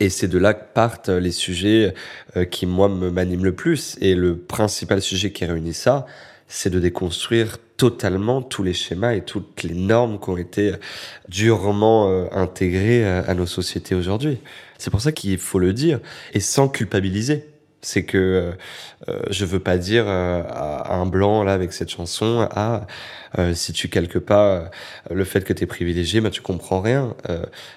et 0.00 0.08
c'est 0.08 0.28
de 0.28 0.38
là 0.38 0.54
que 0.54 0.64
partent 0.74 1.08
les 1.08 1.30
sujets 1.30 1.94
euh, 2.36 2.44
qui, 2.44 2.66
moi, 2.66 2.88
me 2.88 3.10
m'animent 3.10 3.44
le 3.44 3.54
plus. 3.54 3.96
Et 4.00 4.14
le 4.14 4.36
principal 4.36 5.00
sujet 5.00 5.32
qui 5.32 5.44
réunit 5.44 5.74
ça, 5.74 6.06
c'est 6.48 6.70
de 6.70 6.78
déconstruire 6.78 7.58
totalement 7.76 8.42
tous 8.42 8.62
les 8.62 8.72
schémas 8.72 9.14
et 9.14 9.22
toutes 9.22 9.62
les 9.62 9.74
normes 9.74 10.18
qui 10.20 10.30
ont 10.30 10.36
été 10.36 10.72
durement 11.28 12.10
euh, 12.10 12.26
intégrées 12.32 13.04
à 13.04 13.34
nos 13.34 13.46
sociétés 13.46 13.94
aujourd'hui. 13.94 14.38
C'est 14.78 14.90
pour 14.90 15.00
ça 15.00 15.12
qu'il 15.12 15.38
faut 15.38 15.58
le 15.58 15.72
dire, 15.72 16.00
et 16.34 16.40
sans 16.40 16.68
culpabiliser. 16.68 17.44
C'est 17.82 18.04
que 18.04 18.18
euh, 18.18 18.52
euh, 19.08 19.20
je 19.30 19.44
veux 19.44 19.60
pas 19.60 19.78
dire 19.78 20.04
euh, 20.08 20.42
à 20.48 20.94
un 20.94 21.06
blanc 21.06 21.44
là 21.44 21.52
avec 21.52 21.72
cette 21.72 21.90
chanson 21.90 22.48
ah 22.50 22.86
si 23.52 23.74
tu 23.74 23.90
calques 23.90 24.18
pas 24.18 24.70
le 25.10 25.22
fait 25.24 25.44
que 25.44 25.52
tu 25.52 25.64
es 25.64 25.66
privilégié, 25.66 26.22
bah 26.22 26.30
tu 26.30 26.40
comprends 26.40 26.80
rien. 26.80 27.14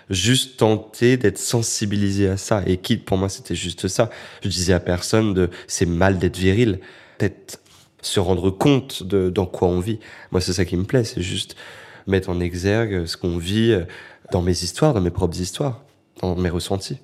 juste 0.10 0.56
tenter 0.56 1.18
d'être 1.18 1.38
sensibilisé 1.38 2.29
à 2.29 2.38
ça 2.38 2.63
et 2.65 2.77
quitte 2.77 3.03
pour 3.03 3.18
moi 3.18 3.27
c'était 3.27 3.56
juste 3.56 3.89
ça. 3.89 4.10
Je 4.41 4.48
disais 4.48 4.72
à 4.72 4.79
personne 4.79 5.34
de 5.34 5.50
c'est 5.68 5.86
mal 5.86 6.18
d'être 6.18 6.38
viril, 6.38 6.79
peut-être 7.18 7.60
se 8.01 8.22
rendre 8.22 8.51
compte 8.51 9.03
de 9.03 9.29
dans 9.29 9.46
quoi 9.46 9.68
on 9.68 9.82
vit. 9.82 10.00
Moi 10.32 10.39
c'est 10.39 10.53
ça 10.53 10.63
qui 10.63 10.77
me 10.77 10.86
plaît, 10.86 11.03
c'est 11.03 11.22
juste 11.22 11.58
mettre 12.08 12.29
en 12.29 12.39
exergue 12.39 13.06
ce 13.06 13.18
qu'on 13.18 13.38
vit 13.38 13.77
dans 14.32 14.41
mes 14.41 14.63
histoires, 14.63 14.94
dans 14.94 15.01
mes 15.01 15.12
propres 15.12 15.41
histoires, 15.41 15.84
dans 16.22 16.38
mes 16.38 16.50
ressentis. 16.50 17.00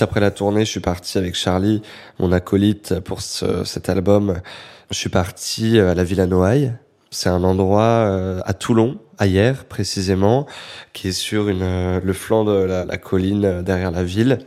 Après 0.00 0.20
la 0.20 0.30
tournée, 0.30 0.64
je 0.64 0.70
suis 0.70 0.80
parti 0.80 1.18
avec 1.18 1.34
Charlie, 1.34 1.82
mon 2.20 2.30
acolyte, 2.30 3.00
pour 3.00 3.20
ce, 3.20 3.64
cet 3.64 3.88
album. 3.88 4.40
Je 4.90 4.96
suis 4.96 5.08
parti 5.08 5.78
euh, 5.78 5.90
à 5.90 5.94
la 5.94 6.04
Villa 6.04 6.26
Noailles. 6.26 6.72
C'est 7.10 7.28
un 7.28 7.42
endroit 7.42 7.82
euh, 7.82 8.40
à 8.44 8.54
Toulon, 8.54 8.98
hier 9.20 9.64
précisément, 9.64 10.46
qui 10.92 11.08
est 11.08 11.12
sur 11.12 11.46
euh, 11.48 12.00
le 12.02 12.12
flanc 12.12 12.44
de 12.44 12.52
la, 12.52 12.96
colline 12.96 13.62
derrière 13.62 13.90
la 13.90 14.04
ville. 14.04 14.38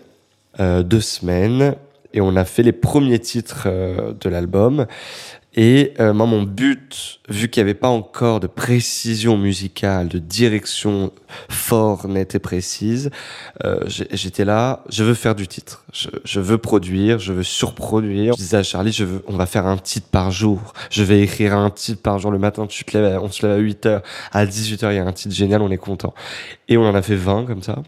Deux 0.60 1.00
semaines 1.00 1.76
et 2.14 2.20
on 2.20 2.36
a 2.36 2.44
fait 2.44 2.62
les 2.62 2.74
premiers 2.74 3.20
titres 3.20 3.68
de 3.68 4.30
l'album. 4.30 4.86
Et 5.54 5.94
euh, 6.00 6.14
moi, 6.14 6.26
mon 6.28 6.44
but, 6.44 7.20
vu 7.28 7.50
qu'il 7.50 7.62
n'y 7.62 7.70
avait 7.70 7.78
pas 7.78 7.90
encore 7.90 8.40
de 8.40 8.48
précision 8.48 9.38
musicale, 9.38 10.08
de 10.08 10.18
direction 10.18 11.12
fort, 11.50 12.08
nette 12.08 12.36
et 12.36 12.40
précise, 12.40 13.10
euh, 13.66 13.82
j'étais 13.88 14.46
là, 14.46 14.84
je 14.90 15.04
veux 15.04 15.14
faire 15.14 15.36
du 15.36 15.50
titre, 15.50 15.84
je, 15.92 16.08
je, 16.24 16.40
veux 16.40 16.58
produire, 16.58 17.20
je 17.20 17.34
veux 17.34 17.44
surproduire. 17.44 18.34
Je 18.34 18.38
disais 18.38 18.58
à 18.58 18.64
Charlie, 18.64 18.94
je 18.94 19.04
veux, 19.04 19.24
on 19.28 19.36
va 19.36 19.46
faire 19.46 19.66
un 19.66 19.78
titre 19.78 20.08
par 20.10 20.32
jour. 20.32 20.74
Je 20.90 21.04
vais 21.04 21.22
écrire 21.22 21.58
un 21.58 21.70
titre 21.70 22.02
par 22.02 22.18
jour. 22.18 22.32
Le 22.32 22.40
matin, 22.40 22.66
tu 22.66 22.86
te 22.86 22.98
lèves, 22.98 23.20
on 23.22 23.30
se 23.30 23.46
lève 23.46 23.58
à 23.58 23.60
8 23.60 23.86
h 23.88 24.02
à 24.32 24.46
18 24.46 24.84
h 24.84 24.92
il 24.92 24.96
y 24.96 25.00
a 25.00 25.06
un 25.06 25.12
titre 25.12 25.36
génial, 25.36 25.62
on 25.62 25.70
est 25.70 25.78
content. 25.78 26.14
Et 26.70 26.78
on 26.78 26.86
en 26.86 26.96
a 26.96 27.02
fait 27.02 27.16
20 27.16 27.46
comme 27.46 27.62
ça. 27.62 27.84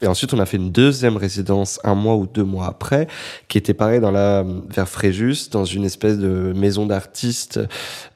Et 0.00 0.06
ensuite, 0.06 0.32
on 0.32 0.38
a 0.38 0.46
fait 0.46 0.56
une 0.56 0.70
deuxième 0.70 1.16
résidence 1.16 1.80
un 1.82 1.94
mois 1.94 2.16
ou 2.16 2.26
deux 2.26 2.44
mois 2.44 2.66
après, 2.66 3.08
qui 3.48 3.58
était 3.58 3.74
pareil 3.74 4.00
dans 4.00 4.12
la, 4.12 4.44
vers 4.68 4.88
Fréjus, 4.88 5.50
dans 5.50 5.64
une 5.64 5.84
espèce 5.84 6.18
de 6.18 6.52
maison 6.54 6.86
d'artistes 6.86 7.60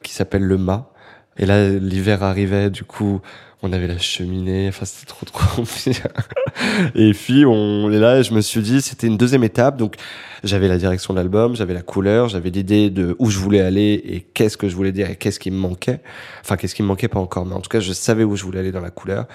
qui 0.03 0.13
s'appelle 0.13 0.43
Le 0.43 0.59
Mât. 0.59 0.91
Et 1.39 1.47
là, 1.47 1.69
l'hiver 1.69 2.23
arrivait, 2.23 2.71
du 2.71 2.85
coup, 2.85 3.21
on 3.63 3.73
avait 3.73 3.87
la 3.87 3.99
cheminée, 3.99 4.69
enfin, 4.69 4.85
c'était 4.85 5.07
trop, 5.07 5.25
trop 5.25 5.65
Et 6.95 7.13
puis, 7.13 7.45
on 7.47 7.91
est 7.91 7.99
là, 7.99 8.19
et 8.19 8.23
je 8.23 8.35
me 8.35 8.41
suis 8.41 8.61
dit, 8.61 8.83
c'était 8.83 9.07
une 9.07 9.17
deuxième 9.17 9.45
étape, 9.45 9.77
donc, 9.77 9.97
j'avais 10.45 10.69
la 10.69 10.77
direction 10.77 11.15
de 11.15 11.19
l'album, 11.19 11.55
j'avais 11.55 11.75
la 11.75 11.83
couleur, 11.83 12.29
j'avais 12.29 12.51
l'idée 12.51 12.91
de 12.91 13.15
où 13.19 13.31
je 13.31 13.39
voulais 13.39 13.61
aller 13.61 14.03
et 14.05 14.21
qu'est-ce 14.21 14.57
que 14.57 14.69
je 14.69 14.75
voulais 14.75 14.91
dire 14.91 15.09
et 15.09 15.17
qu'est-ce 15.17 15.39
qui 15.39 15.53
me 15.53 15.57
manquait. 15.57 16.01
Enfin, 16.43 16.57
qu'est-ce 16.57 16.75
qui 16.75 16.83
me 16.83 16.89
manquait 16.89 17.09
pas 17.09 17.21
encore, 17.21 17.47
mais 17.47 17.55
en 17.55 17.61
tout 17.61 17.69
cas, 17.69 17.81
je 17.81 17.93
savais 17.93 18.25
où 18.25 18.35
je 18.37 18.45
voulais 18.45 18.59
aller 18.59 18.73
dans 18.73 18.81
la 18.81 18.91
couleur. 18.91 19.27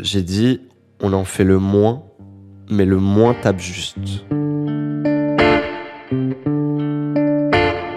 J'ai 0.00 0.22
dit, 0.22 0.60
on 1.04 1.12
en 1.12 1.24
fait 1.24 1.44
le 1.44 1.58
moins, 1.58 2.02
mais 2.70 2.86
le 2.86 2.96
moins 2.96 3.34
tape 3.34 3.60
juste. 3.60 3.98
Il 4.00 4.24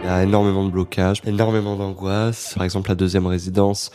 y 0.03 0.09
a 0.09 0.23
énormément 0.23 0.65
de 0.65 0.71
blocages, 0.71 1.21
énormément 1.25 1.77
d'angoisse. 1.77 2.53
Par 2.55 2.65
exemple, 2.65 2.89
la 2.89 2.95
deuxième 2.95 3.25
résidence, 3.25 3.91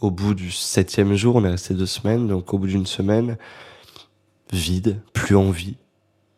au 0.00 0.12
bout 0.12 0.34
du 0.34 0.52
septième 0.52 1.16
jour, 1.16 1.34
on 1.34 1.44
est 1.44 1.50
resté 1.50 1.74
deux 1.74 1.84
semaines, 1.84 2.28
donc 2.28 2.54
au 2.54 2.58
bout 2.58 2.68
d'une 2.68 2.86
semaine, 2.86 3.38
vide, 4.52 5.00
plus 5.12 5.34
envie, 5.34 5.76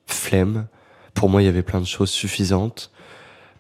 flemme. 0.07 0.69
Pour 1.13 1.29
moi, 1.29 1.43
il 1.43 1.45
y 1.45 1.49
avait 1.49 1.63
plein 1.63 1.83
de 1.83 1.87
choses 1.87 2.09
suffisantes 2.11 2.91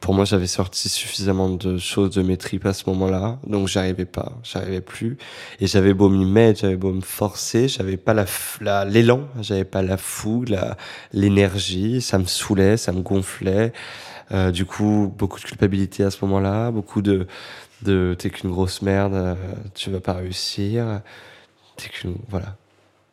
pour 0.00 0.14
moi, 0.14 0.24
j'avais 0.24 0.46
sorti 0.46 0.88
suffisamment 0.88 1.48
de 1.48 1.78
choses 1.78 2.10
de 2.14 2.22
mes 2.22 2.36
tripes 2.36 2.66
à 2.66 2.72
ce 2.72 2.88
moment-là, 2.90 3.38
donc 3.46 3.68
j'arrivais 3.68 4.04
pas, 4.04 4.32
j'arrivais 4.42 4.80
plus, 4.80 5.16
et 5.60 5.66
j'avais 5.66 5.94
beau 5.94 6.08
m'y 6.08 6.24
mettre, 6.24 6.60
j'avais 6.60 6.76
beau 6.76 6.92
me 6.92 7.00
forcer, 7.00 7.68
j'avais 7.68 7.96
pas 7.96 8.14
la 8.14 8.84
l'élan, 8.84 9.28
j'avais 9.40 9.64
pas 9.64 9.82
la 9.82 9.96
fougue, 9.96 10.50
la 10.50 10.76
l'énergie, 11.12 12.00
ça 12.00 12.18
me 12.18 12.26
saoulait, 12.26 12.76
ça 12.76 12.92
me 12.92 13.00
gonflait, 13.00 13.72
euh, 14.32 14.50
du 14.50 14.64
coup 14.66 15.12
beaucoup 15.16 15.40
de 15.40 15.44
culpabilité 15.44 16.04
à 16.04 16.10
ce 16.10 16.24
moment-là, 16.24 16.70
beaucoup 16.70 17.02
de 17.02 17.26
de 17.82 18.14
t'es 18.18 18.30
qu'une 18.30 18.50
grosse 18.50 18.82
merde, 18.82 19.14
euh, 19.14 19.34
tu 19.74 19.90
vas 19.90 20.00
pas 20.00 20.14
réussir, 20.14 21.00
t'es 21.76 21.88
qu'une 21.88 22.16
voilà, 22.28 22.56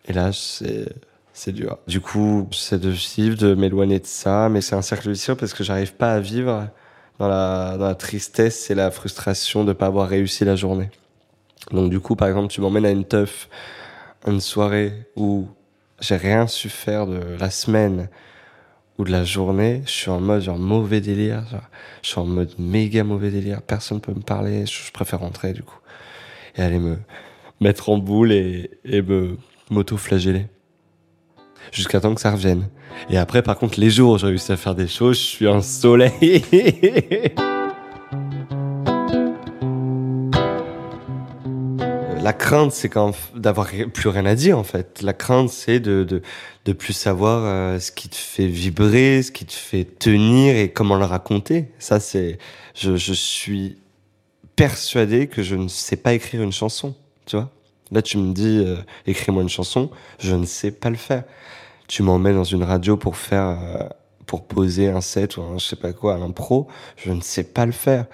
et 0.08 0.14
là 0.14 0.32
c'est 0.34 0.88
c'est 1.34 1.52
dur. 1.52 1.80
Du 1.88 2.00
coup, 2.00 2.48
j'essaie 2.52 2.78
de 2.78 2.90
vivre, 2.90 3.36
de 3.38 3.56
m'éloigner 3.56 4.00
de 4.00 4.06
ça, 4.06 4.50
mais 4.50 4.62
c'est 4.62 4.76
un 4.76 4.84
cercle 4.84 5.10
vicieux 5.10 5.36
parce 5.36 5.54
que 5.54 5.64
j'arrive 5.64 5.96
pas 5.96 6.14
à 6.14 6.20
vivre 6.20 6.70
dans 7.20 7.28
la, 7.28 7.76
dans 7.78 7.86
la 7.88 7.96
tristesse 7.96 8.70
et 8.70 8.76
la 8.76 8.92
frustration 8.92 9.64
de 9.64 9.74
pas 9.74 9.88
avoir 9.88 10.08
réussi 10.08 10.46
la 10.46 10.56
journée. 10.56 10.90
Donc 11.72 11.90
du 11.90 12.00
coup, 12.00 12.16
par 12.16 12.28
exemple, 12.28 12.50
tu 12.50 12.62
m'emmènes 12.62 12.86
à 12.86 12.92
une 12.92 13.06
teuf, 13.06 13.50
une 14.28 14.42
soirée 14.42 15.08
où 15.16 15.48
j'ai 16.00 16.18
rien 16.18 16.48
su 16.48 16.70
faire 16.70 17.08
de 17.08 17.20
la 17.40 17.50
semaine 17.50 18.10
ou 19.00 19.04
de 19.04 19.12
la 19.12 19.24
journée, 19.24 19.82
je 19.86 19.92
suis 19.92 20.12
en 20.12 20.20
mode 20.20 20.44
genre 20.44 20.60
mauvais 20.60 21.02
délire, 21.02 21.44
je 22.04 22.10
suis 22.10 22.20
en 22.20 22.26
mode 22.26 22.54
méga 22.60 23.04
mauvais 23.04 23.32
délire, 23.32 23.64
personne 23.64 24.00
peut 24.02 24.14
me 24.14 24.22
parler, 24.22 24.68
je, 24.68 24.92
préfère 24.92 25.22
rentrer 25.22 25.54
du 25.54 25.64
coup 25.64 25.80
et 26.56 26.62
aller 26.62 26.78
me 26.78 26.98
mettre 27.60 27.90
en 27.90 27.98
boule 27.98 28.32
et, 28.32 28.70
et 28.86 29.02
me 29.02 29.38
m'auto-flageller 29.72 30.46
jusqu'à 31.72 32.00
temps 32.00 32.14
que 32.14 32.22
ça 32.22 32.32
revienne. 32.32 32.68
Et 33.10 33.18
après, 33.18 33.42
par 33.42 33.58
contre, 33.58 33.80
les 33.80 33.90
jours 33.90 34.14
où 34.14 34.18
j'ai 34.18 34.28
réussi 34.28 34.52
à 34.52 34.58
faire 34.58 34.76
des 34.76 34.88
choses, 34.88 35.18
je 35.18 35.24
suis 35.24 35.48
un 35.48 35.62
soleil. 35.62 36.44
La 42.22 42.32
crainte, 42.32 42.72
c'est 42.72 42.88
quand 42.88 43.14
d'avoir 43.36 43.68
plus 43.94 44.08
rien 44.08 44.26
à 44.26 44.34
dire 44.34 44.58
en 44.58 44.64
fait. 44.64 45.02
La 45.02 45.12
crainte, 45.12 45.50
c'est 45.50 45.82
de, 45.82 46.06
de 46.06 46.22
de 46.64 46.72
plus 46.72 46.94
savoir 46.94 47.44
euh, 47.44 47.80
ce 47.80 47.92
qui 47.92 48.08
te 48.08 48.16
fait 48.16 48.48
vibrer, 48.48 49.22
ce 49.22 49.32
qui 49.32 49.46
te 49.46 49.52
fait 49.52 49.84
tenir 49.84 50.56
et 50.56 50.72
comment 50.72 50.96
le 50.96 51.04
raconter. 51.04 51.72
Ça, 51.80 52.00
c'est 52.00 52.38
je, 52.76 52.96
je 52.96 53.12
suis 53.12 53.78
persuadé 54.56 55.28
que 55.28 55.44
je 55.44 55.56
ne 55.56 55.68
sais 55.68 55.98
pas 55.98 56.14
écrire 56.14 56.42
une 56.42 56.54
chanson. 56.54 56.96
Tu 57.26 57.36
vois 57.36 57.52
Là, 57.94 58.02
tu 58.02 58.18
me 58.18 58.34
dis 58.34 58.64
euh, 58.66 58.78
écris-moi 59.06 59.44
une 59.44 59.50
chanson, 59.50 59.90
je 60.20 60.36
ne 60.36 60.46
sais 60.46 60.72
pas 60.72 60.90
le 60.90 60.96
faire. 60.96 61.24
Tu 61.88 62.02
m'emmènes 62.02 62.36
dans 62.36 62.44
une 62.44 62.64
radio 62.64 62.98
pour 62.98 63.18
faire, 63.18 63.58
euh, 63.62 63.88
pour 64.26 64.48
poser 64.48 64.90
un 64.90 65.02
set 65.02 65.38
ou 65.38 65.44
un, 65.44 65.60
je 65.60 65.66
sais 65.66 65.76
pas 65.76 65.94
quoi, 65.94 66.16
un 66.16 66.32
pro, 66.32 66.68
je 66.98 67.12
ne 67.12 67.22
sais 67.22 67.44
pas 67.44 67.66
le 67.66 67.72
faire. 67.72 68.06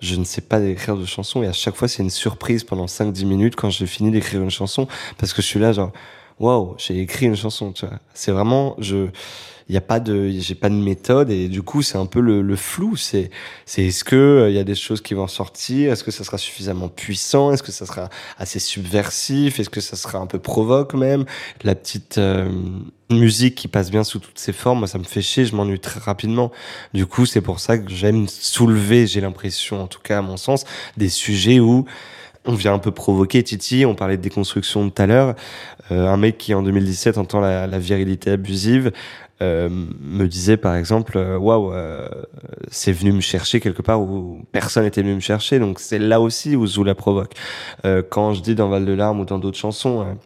Je 0.00 0.14
ne 0.14 0.22
sais 0.22 0.40
pas 0.40 0.60
écrire 0.60 0.96
de 0.96 1.04
chansons. 1.04 1.42
Et 1.42 1.48
à 1.48 1.52
chaque 1.52 1.74
fois 1.74 1.88
c'est 1.88 2.02
une 2.02 2.10
surprise 2.10 2.64
pendant 2.64 2.86
5-10 2.86 3.26
minutes 3.26 3.56
quand 3.56 3.68
j'ai 3.68 3.86
fini 3.86 4.10
d'écrire 4.10 4.42
une 4.42 4.50
chanson. 4.50 4.86
Parce 5.18 5.32
que 5.32 5.42
je 5.42 5.46
suis 5.46 5.60
là 5.60 5.72
genre, 5.72 5.92
waouh, 6.40 6.74
j'ai 6.78 7.00
écrit 7.00 7.26
une 7.26 7.36
chanson, 7.36 7.72
tu 7.72 7.86
vois. 7.86 7.98
C'est 8.14 8.32
vraiment, 8.32 8.74
je, 8.78 9.08
il 9.68 9.74
y 9.74 9.76
a 9.76 9.82
pas 9.82 10.00
de 10.00 10.30
j'ai 10.30 10.54
pas 10.54 10.70
de 10.70 10.74
méthode 10.74 11.30
et 11.30 11.48
du 11.48 11.62
coup 11.62 11.82
c'est 11.82 11.98
un 11.98 12.06
peu 12.06 12.20
le, 12.20 12.40
le 12.40 12.56
flou. 12.56 12.96
C'est 12.96 13.30
c'est 13.66 13.84
est-ce 13.84 14.02
que 14.02 14.16
euh, 14.16 14.50
il 14.50 14.56
y 14.56 14.58
a 14.58 14.64
des 14.64 14.74
choses 14.74 15.02
qui 15.02 15.12
vont 15.14 15.26
sortir? 15.28 15.92
Est-ce 15.92 16.04
que 16.04 16.10
ça 16.10 16.24
sera 16.24 16.38
suffisamment 16.38 16.88
puissant? 16.88 17.52
Est-ce 17.52 17.62
que 17.62 17.72
ça 17.72 17.84
sera 17.84 18.08
assez 18.38 18.58
subversif? 18.60 19.60
Est-ce 19.60 19.68
que 19.70 19.80
ça 19.82 19.96
sera 19.96 20.18
un 20.18 20.26
peu 20.26 20.38
provoque 20.38 20.94
même? 20.94 21.26
La 21.64 21.74
petite 21.74 22.16
euh, 22.16 22.50
musique 23.10 23.56
qui 23.56 23.68
passe 23.68 23.90
bien 23.90 24.04
sous 24.04 24.18
toutes 24.20 24.38
ses 24.38 24.52
formes 24.54 24.78
moi 24.80 24.88
ça 24.88 24.98
me 24.98 25.04
fait 25.04 25.22
chier 25.22 25.44
je 25.44 25.54
m'ennuie 25.54 25.80
très 25.80 26.00
rapidement. 26.00 26.50
Du 26.94 27.04
coup 27.04 27.26
c'est 27.26 27.42
pour 27.42 27.60
ça 27.60 27.76
que 27.76 27.90
j'aime 27.90 28.26
soulever 28.26 29.06
j'ai 29.06 29.20
l'impression 29.20 29.82
en 29.82 29.86
tout 29.86 30.00
cas 30.00 30.18
à 30.18 30.22
mon 30.22 30.38
sens 30.38 30.64
des 30.96 31.10
sujets 31.10 31.60
où 31.60 31.84
on 32.48 32.54
vient 32.54 32.74
un 32.74 32.78
peu 32.78 32.90
provoquer 32.90 33.42
Titi, 33.42 33.84
on 33.86 33.94
parlait 33.94 34.16
de 34.16 34.22
déconstruction 34.22 34.88
tout 34.88 35.02
à 35.02 35.06
l'heure. 35.06 35.34
Euh, 35.92 36.08
un 36.08 36.16
mec 36.16 36.38
qui 36.38 36.54
en 36.54 36.62
2017 36.62 37.18
entend 37.18 37.40
la, 37.40 37.78
virilité 37.78 38.30
abusive, 38.30 38.90
euh, 39.40 39.68
me 39.70 40.26
disait 40.26 40.56
par 40.56 40.74
exemple 40.74 41.16
euh, 41.16 41.38
waouh 41.38 41.72
c'est 42.72 42.90
venu 42.90 43.12
me 43.12 43.20
chercher 43.20 43.60
quelque 43.60 43.82
part 43.82 44.00
où 44.00 44.42
personne 44.50 44.82
n'était 44.82 45.00
venu 45.00 45.14
me 45.14 45.20
chercher 45.20 45.60
donc 45.60 45.78
c'est 45.78 46.00
là 46.00 46.20
aussi 46.20 46.56
où 46.56 46.66
Zou 46.66 46.82
la 46.82 46.96
provoque 46.96 47.34
quand 48.10 48.34
je 48.34 48.42
dis 48.42 48.56
dans 48.56 48.68
Val 48.68 48.84
de 48.84 48.92
larmes 48.92 49.20
ou 49.20 49.24
dans 49.24 49.38
d'autres 49.38 49.56
chansons 49.56 50.00
hein, 50.00 50.18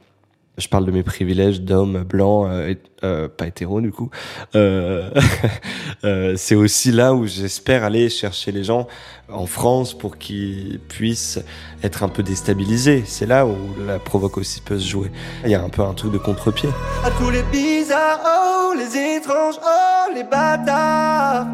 je 0.59 0.68
parle 0.68 0.85
de 0.85 0.90
mes 0.90 1.02
privilèges 1.02 1.62
d'homme 1.62 2.02
blanc, 2.02 2.47
euh, 2.47 2.75
euh, 3.04 3.28
pas 3.28 3.47
hétéro 3.47 3.80
du 3.80 3.90
coup. 3.90 4.11
Euh, 4.54 5.11
euh, 6.04 6.35
c'est 6.37 6.54
aussi 6.54 6.92
là 6.92 7.14
où 7.14 7.26
j'espère 7.26 7.85
aller 7.85 8.11
chercher 8.11 8.52
les 8.52 8.62
gens 8.62 8.87
en 9.32 9.47
France 9.47 9.94
pour 9.94 10.18
qu'ils 10.18 10.78
puissent 10.88 11.40
être 11.82 12.02
un 12.02 12.09
peu 12.09 12.23
déstabilisés. 12.23 13.02
C'est 13.06 13.26
là 13.26 13.47
où 13.47 13.56
la 13.87 13.99
provoque 13.99 14.37
aussi 14.37 14.61
peut 14.61 14.78
se 14.78 14.87
jouer. 14.87 15.11
Il 15.44 15.50
y 15.50 15.54
a 15.54 15.62
un 15.62 15.71
peu 15.71 15.82
un 15.82 15.94
truc 15.94 16.12
de 16.12 16.18
contre-pied. 16.18 16.68
À 17.02 17.11
tous 17.12 17.30
les 17.30 17.42
bizarres, 17.44 18.21
oh, 18.25 18.75
les 18.76 19.16
étranges, 19.16 19.56
oh, 19.64 20.12
les 20.14 20.25
bâtards. 20.25 21.47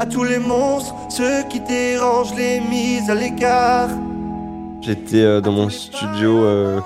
À 0.00 0.06
tous 0.06 0.24
les 0.24 0.38
monstres, 0.38 0.94
ceux 1.08 1.44
qui 1.48 1.60
dérangent, 1.60 2.34
les 2.34 2.60
mises 2.60 3.08
à 3.08 3.14
l'écart. 3.14 3.90
J'étais 4.80 5.40
dans 5.40 5.52
mon 5.52 5.70
studio 5.70 6.82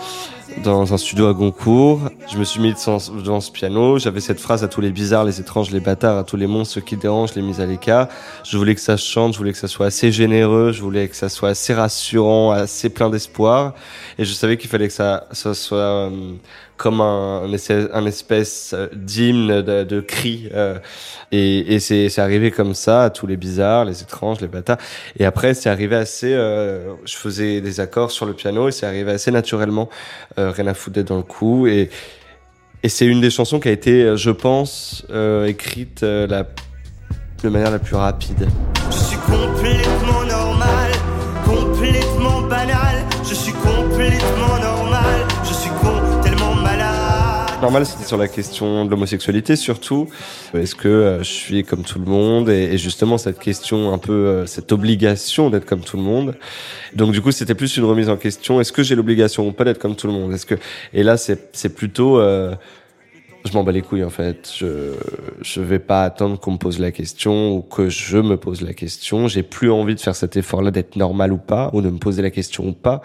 dans 0.62 0.92
un 0.92 0.98
studio 0.98 1.28
à 1.28 1.32
Goncourt. 1.32 2.00
Je 2.30 2.38
me 2.38 2.44
suis 2.44 2.60
mis 2.60 2.72
devant 2.72 3.40
ce 3.40 3.50
piano. 3.50 3.98
J'avais 3.98 4.20
cette 4.20 4.40
phrase 4.40 4.64
à 4.64 4.68
tous 4.68 4.80
les 4.80 4.90
bizarres, 4.90 5.24
les 5.24 5.40
étranges, 5.40 5.70
les 5.70 5.80
bâtards, 5.80 6.18
à 6.18 6.24
tous 6.24 6.36
les 6.36 6.46
monstres, 6.46 6.74
ceux 6.74 6.80
qui 6.80 6.96
dérangent, 6.96 7.34
les 7.34 7.42
mises 7.42 7.60
à 7.60 7.66
l'écart. 7.66 8.08
Je 8.44 8.56
voulais 8.56 8.74
que 8.74 8.80
ça 8.80 8.96
chante, 8.96 9.34
je 9.34 9.38
voulais 9.38 9.52
que 9.52 9.58
ça 9.58 9.68
soit 9.68 9.86
assez 9.86 10.12
généreux, 10.12 10.72
je 10.72 10.82
voulais 10.82 11.08
que 11.08 11.16
ça 11.16 11.28
soit 11.28 11.50
assez 11.50 11.74
rassurant, 11.74 12.50
assez 12.50 12.88
plein 12.88 13.10
d'espoir. 13.10 13.74
Et 14.18 14.24
je 14.24 14.32
savais 14.32 14.56
qu'il 14.56 14.70
fallait 14.70 14.88
que 14.88 14.94
ça, 14.94 15.26
ça 15.32 15.54
soit 15.54 15.78
euh, 15.78 16.10
comme 16.76 17.00
un, 17.00 17.50
espèce 18.06 18.74
d'hymne, 18.92 19.62
de, 19.62 20.00
cri. 20.00 20.48
Euh, 20.54 20.78
et, 21.32 21.78
c'est, 21.80 22.18
arrivé 22.18 22.50
comme 22.50 22.74
ça 22.74 23.04
à 23.04 23.10
tous 23.10 23.26
les 23.26 23.36
bizarres, 23.36 23.84
les 23.84 24.02
étranges, 24.02 24.40
les 24.40 24.48
bâtards. 24.48 24.78
Et 25.18 25.24
après, 25.24 25.54
c'est 25.54 25.68
arrivé 25.68 25.96
assez. 25.96 26.32
Euh, 26.32 26.94
je 27.04 27.16
faisais 27.16 27.60
des 27.60 27.80
accords 27.80 28.10
sur 28.10 28.26
le 28.26 28.34
piano 28.34 28.68
et 28.68 28.72
c'est 28.72 28.86
arrivé 28.86 29.12
assez 29.12 29.30
naturellement. 29.30 29.88
Euh, 30.38 30.50
rien 30.50 30.66
à 30.66 30.74
foutre 30.74 31.02
dans 31.02 31.16
le 31.16 31.22
coup. 31.22 31.66
Et, 31.66 31.90
c'est 32.88 33.06
une 33.06 33.20
des 33.20 33.30
chansons 33.30 33.58
qui 33.58 33.68
a 33.68 33.72
été, 33.72 34.16
je 34.16 34.30
pense, 34.30 35.04
euh, 35.10 35.46
écrite 35.46 36.04
euh, 36.04 36.28
la, 36.28 36.46
de 37.42 37.48
manière 37.48 37.72
la 37.72 37.80
plus 37.80 37.96
rapide. 37.96 38.48
Je 38.90 38.96
suis 38.96 39.16
complètement 39.16 39.54
c'était 47.84 48.04
sur 48.04 48.16
la 48.16 48.28
question 48.28 48.84
de 48.84 48.90
l'homosexualité 48.90 49.56
surtout. 49.56 50.08
Est-ce 50.54 50.74
que 50.74 50.88
euh, 50.88 51.18
je 51.18 51.30
suis 51.30 51.64
comme 51.64 51.82
tout 51.82 51.98
le 51.98 52.04
monde 52.04 52.48
et, 52.48 52.78
justement 52.78 53.18
cette 53.18 53.38
question 53.38 53.92
un 53.92 53.98
peu, 53.98 54.12
euh, 54.12 54.46
cette 54.46 54.72
obligation 54.72 55.50
d'être 55.50 55.64
comme 55.64 55.80
tout 55.80 55.96
le 55.96 56.02
monde. 56.02 56.34
Donc 56.94 57.12
du 57.12 57.20
coup, 57.20 57.32
c'était 57.32 57.54
plus 57.54 57.76
une 57.76 57.84
remise 57.84 58.08
en 58.08 58.16
question. 58.16 58.60
Est-ce 58.60 58.72
que 58.72 58.82
j'ai 58.82 58.94
l'obligation 58.94 59.46
ou 59.46 59.52
pas 59.52 59.64
d'être 59.64 59.78
comme 59.78 59.96
tout 59.96 60.06
le 60.06 60.12
monde? 60.12 60.32
Est-ce 60.32 60.46
que 60.46 60.54
et 60.92 61.02
là, 61.02 61.16
c'est 61.16 61.50
c'est 61.52 61.74
plutôt 61.74 62.18
euh, 62.18 62.54
je 63.46 63.52
m'en 63.52 63.64
bats 63.64 63.72
les 63.72 63.82
couilles 63.82 64.04
en 64.04 64.10
fait. 64.10 64.50
Je 64.56 64.94
je 65.40 65.60
vais 65.60 65.78
pas 65.78 66.04
attendre 66.04 66.38
qu'on 66.38 66.52
me 66.52 66.58
pose 66.58 66.78
la 66.78 66.90
question 66.90 67.56
ou 67.56 67.62
que 67.62 67.88
je 67.88 68.18
me 68.18 68.36
pose 68.36 68.62
la 68.62 68.74
question. 68.74 69.28
J'ai 69.28 69.42
plus 69.42 69.70
envie 69.70 69.94
de 69.94 70.00
faire 70.00 70.16
cet 70.16 70.36
effort-là 70.36 70.70
d'être 70.70 70.96
normal 70.96 71.32
ou 71.32 71.38
pas 71.38 71.70
ou 71.72 71.82
de 71.82 71.90
me 71.90 71.98
poser 71.98 72.22
la 72.22 72.30
question 72.30 72.68
ou 72.68 72.72
pas. 72.72 73.02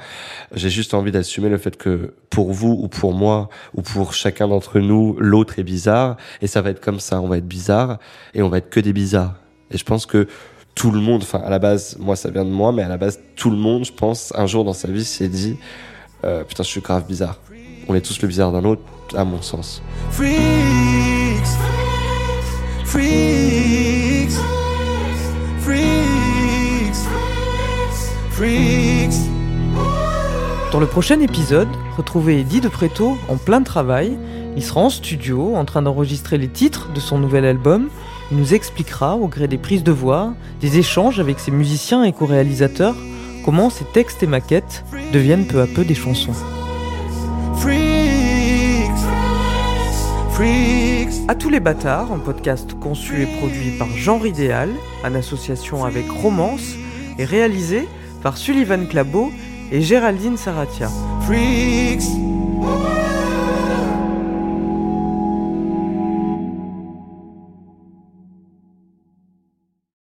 J'ai 0.54 0.70
juste 0.70 0.94
envie 0.94 1.12
d'assumer 1.12 1.50
le 1.50 1.58
fait 1.58 1.78
que 1.78 2.14
pour 2.30 2.52
vous 2.52 2.78
ou 2.82 2.88
pour 2.88 3.14
moi 3.14 3.50
ou 3.74 3.82
pour 3.82 4.14
chacun 4.14 4.48
d'entre 4.48 4.80
nous, 4.80 5.16
l'autre 5.20 5.60
est 5.60 5.64
bizarre 5.64 6.18
et 6.42 6.48
ça 6.48 6.62
va 6.62 6.72
être 6.72 6.82
comme 6.82 7.00
ça. 7.00 7.22
On 7.22 7.28
va 7.28 7.38
être 7.38 7.48
bizarre 7.48 8.00
et 8.34 8.42
on 8.42 8.50
va 8.50 8.58
être 8.58 8.70
que 8.70 8.80
des 8.80 8.94
bizarres. 8.94 9.36
Et 9.72 9.78
je 9.78 9.86
pense 9.86 10.06
que 10.06 10.28
tout 10.76 10.92
le 10.92 11.00
monde, 11.00 11.22
enfin 11.24 11.42
à 11.46 11.50
la 11.50 11.60
base, 11.60 11.98
moi 12.00 12.16
ça 12.16 12.30
vient 12.30 12.46
de 12.46 12.50
moi, 12.50 12.72
mais 12.72 12.82
à 12.82 12.88
la 12.90 12.98
base 12.98 13.20
tout 13.36 13.50
le 13.50 13.58
monde, 13.58 13.86
je 13.86 13.94
pense, 13.94 14.34
un 14.36 14.46
jour 14.48 14.64
dans 14.64 14.74
sa 14.74 14.90
vie 14.90 15.06
s'est 15.06 15.30
dit 15.30 15.58
euh, 16.24 16.44
putain 16.44 16.64
je 16.64 16.70
suis 16.70 16.82
grave 16.82 17.06
bizarre. 17.08 17.40
On 17.88 17.96
est 17.96 18.02
tous 18.02 18.22
le 18.22 18.28
bizarre 18.28 18.52
d'un 18.52 18.64
autre 18.64 18.82
à 19.16 19.24
mon 19.24 19.42
sens. 19.42 19.82
Dans 30.72 30.80
le 30.80 30.88
prochain 30.88 31.20
épisode, 31.20 31.68
retrouvez 31.98 32.40
Eddie 32.40 32.62
de 32.62 32.70
Preto 32.70 33.18
en 33.28 33.38
plein 33.38 33.62
travail. 33.62 34.18
Il 34.56 34.64
sera 34.64 34.82
en 34.82 34.90
studio 34.90 35.56
en 35.56 35.66
train 35.66 35.82
d'enregistrer 35.82 36.38
les 36.38 36.48
titres 36.48 36.92
de 36.94 37.00
son 37.00 37.20
nouvel 37.20 37.46
album. 37.46 37.90
Il 38.32 38.38
nous 38.38 38.54
expliquera, 38.54 39.18
au 39.18 39.28
gré 39.28 39.48
des 39.48 39.58
prises 39.58 39.84
de 39.84 39.92
voix, 39.92 40.34
des 40.62 40.78
échanges 40.78 41.20
avec 41.20 41.40
ses 41.40 41.52
musiciens 41.52 42.04
et 42.04 42.14
co-réalisateurs, 42.14 42.96
comment 43.44 43.70
ces 43.70 43.86
textes 43.86 44.24
et 44.24 44.28
maquettes 44.28 44.86
deviennent 45.12 45.46
peu 45.46 45.62
à 45.62 45.68
peu 45.68 45.84
des 45.84 45.96
chansons. 45.96 46.34
À 51.28 51.36
tous 51.36 51.50
les 51.50 51.60
bâtards, 51.60 52.12
un 52.12 52.18
podcast 52.18 52.74
conçu 52.80 53.22
et 53.22 53.26
produit 53.26 53.78
par 53.78 53.90
Genre 53.90 54.26
Idéal, 54.26 54.70
en 55.04 55.14
association 55.14 55.86
avec 55.86 56.10
Romance, 56.10 56.76
et 57.20 57.26
réalisé 57.26 57.88
par 58.24 58.38
Sullivan 58.38 58.88
Clabot 58.88 59.32
et 59.72 59.82
Géraldine 59.82 60.38
Saratia. 60.38 60.90
Freaks. 61.22 62.31